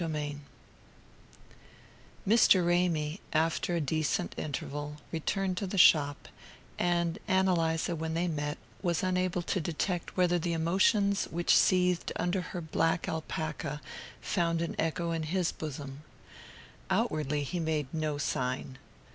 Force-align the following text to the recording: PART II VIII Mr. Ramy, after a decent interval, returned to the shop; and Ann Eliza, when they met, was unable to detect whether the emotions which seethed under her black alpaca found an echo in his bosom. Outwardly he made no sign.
PART 0.01 0.13
II 0.13 0.19
VIII 0.19 0.39
Mr. 2.35 2.65
Ramy, 2.65 3.19
after 3.33 3.75
a 3.75 3.79
decent 3.79 4.33
interval, 4.35 4.97
returned 5.11 5.57
to 5.57 5.67
the 5.67 5.77
shop; 5.77 6.27
and 6.79 7.19
Ann 7.27 7.47
Eliza, 7.47 7.95
when 7.95 8.15
they 8.15 8.27
met, 8.27 8.57
was 8.81 9.03
unable 9.03 9.43
to 9.43 9.61
detect 9.61 10.17
whether 10.17 10.39
the 10.39 10.53
emotions 10.53 11.25
which 11.25 11.55
seethed 11.55 12.11
under 12.15 12.41
her 12.41 12.61
black 12.61 13.07
alpaca 13.07 13.79
found 14.19 14.63
an 14.63 14.75
echo 14.79 15.11
in 15.11 15.21
his 15.21 15.51
bosom. 15.51 16.01
Outwardly 16.89 17.43
he 17.43 17.59
made 17.59 17.85
no 17.93 18.17
sign. 18.17 18.79